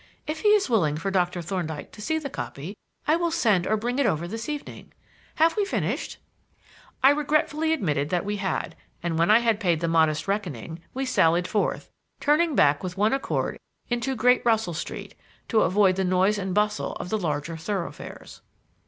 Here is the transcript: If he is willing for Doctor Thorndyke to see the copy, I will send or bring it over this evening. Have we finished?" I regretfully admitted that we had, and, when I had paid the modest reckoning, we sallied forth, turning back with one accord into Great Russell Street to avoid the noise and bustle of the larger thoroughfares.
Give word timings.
If 0.25 0.39
he 0.39 0.47
is 0.47 0.67
willing 0.67 0.97
for 0.97 1.11
Doctor 1.11 1.43
Thorndyke 1.43 1.91
to 1.91 2.01
see 2.01 2.17
the 2.17 2.27
copy, 2.27 2.75
I 3.07 3.15
will 3.15 3.29
send 3.29 3.67
or 3.67 3.77
bring 3.77 3.99
it 3.99 4.07
over 4.07 4.27
this 4.27 4.49
evening. 4.49 4.91
Have 5.35 5.55
we 5.55 5.63
finished?" 5.63 6.17
I 7.03 7.11
regretfully 7.11 7.71
admitted 7.71 8.09
that 8.09 8.25
we 8.25 8.37
had, 8.37 8.75
and, 9.03 9.19
when 9.19 9.29
I 9.29 9.37
had 9.41 9.59
paid 9.59 9.79
the 9.79 9.87
modest 9.87 10.27
reckoning, 10.27 10.79
we 10.95 11.05
sallied 11.05 11.47
forth, 11.47 11.91
turning 12.19 12.55
back 12.55 12.81
with 12.81 12.97
one 12.97 13.13
accord 13.13 13.59
into 13.89 14.15
Great 14.15 14.43
Russell 14.43 14.73
Street 14.73 15.13
to 15.49 15.61
avoid 15.61 15.97
the 15.97 16.03
noise 16.03 16.39
and 16.39 16.55
bustle 16.55 16.93
of 16.93 17.09
the 17.09 17.17
larger 17.19 17.55
thoroughfares. 17.55 18.41